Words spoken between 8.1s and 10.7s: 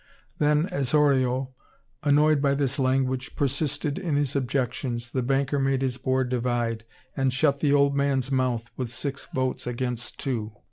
mouth with six votes against two.